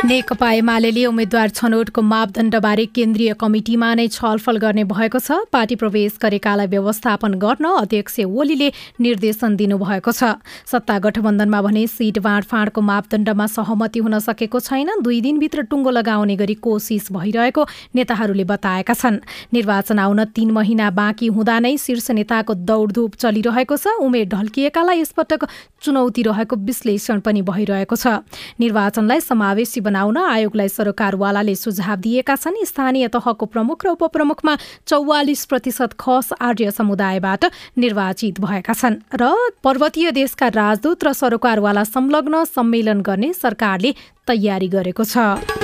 नेकपा 0.00 0.50
एमाले 0.52 1.04
उम्मेद्वार 1.04 1.48
छनौटको 1.50 2.02
मापदण्डबारे 2.02 2.84
केन्द्रीय 2.96 3.32
कमिटिमा 3.36 3.88
नै 3.94 4.06
छलफल 4.08 4.56
गर्ने 4.56 4.84
भएको 4.88 5.18
छ। 5.20 5.44
पार्टी 5.52 5.76
प्रवेश 5.76 6.16
गरेकालाई 6.16 6.66
व्यवस्थापन 6.72 7.34
गर्न 7.36 7.64
अध्यक्ष 7.84 8.20
ओलीले 8.24 8.68
निर्देशन 8.96 9.56
दिनुभएको 9.56 10.12
छ। 10.12 10.40
सत्ता 10.64 10.96
गठबन्धनमा 11.04 11.60
भने 11.60 11.86
सिट 11.86 12.18
बाँडफाँडको 12.18 12.80
मापदण्डमा 12.80 13.46
सहमति 13.46 13.98
हुन 14.00 14.18
सकेको 14.24 14.60
छैन। 14.60 14.88
दुई 15.04 15.20
दिनभित्र 15.20 15.68
टुङ्गो 15.68 15.90
लगाउने 15.92 16.36
गरी 16.36 16.54
कोसिस 16.64 17.12
भइरहेको 17.12 17.66
नेताहरूले 17.92 18.44
बताएका 18.48 18.94
छन्। 18.96 19.20
निर्वाचन 19.52 19.98
आउन 20.00 20.24
तीन 20.32 20.50
महिना 20.56 20.90
बाँकी 20.96 21.26
हुँदा 21.28 21.58
नै 21.60 21.76
शीर्ष 21.76 22.10
नेताको 22.16 22.54
दौडधुप 22.56 23.20
चलिरहेको 23.20 23.76
छ। 23.76 24.00
उमेर 24.00 24.32
ढल्किएकालाई 24.32 25.00
यसपटक 25.00 25.44
चुनौती 25.84 26.22
रहेको 26.24 26.56
विश्लेषण 26.56 27.20
पनि 27.20 27.44
भइरहेको 27.44 27.96
छ। 27.96 28.24
निर्वाचनलाई 28.56 29.20
समावेशी 29.20 29.88
बनाउन 29.90 30.16
आयोगलाई 30.16 30.68
सरकारवालाले 30.70 31.54
सुझाव 31.56 31.96
दिएका 31.98 32.36
छन्। 32.36 32.62
स्थानीय 32.64 33.08
तहको 33.10 33.46
प्रमुख 33.50 33.84
र 33.84 33.88
उपप्रमुखमा 33.98 34.54
चौवालिस 34.86 35.44
प्रतिशत 35.50 35.98
खस 35.98 36.32
आर्य 36.40 36.70
समुदायबाट 36.70 37.44
निर्वाचित 37.78 38.40
भएका 38.40 38.74
छन् 38.74 39.02
र 39.12 39.34
पर्वतीय 39.64 40.10
देशका 40.14 40.48
राजदूत 40.54 41.04
र 41.04 41.12
सरकारवाला 41.12 41.84
संलग्न 41.90 42.44
सम्मेलन 42.46 43.00
गर्ने 43.02 43.32
सरकारले 43.34 43.90
तयारी 44.26 44.68
गरेको 44.70 45.04
छ। 45.04 45.58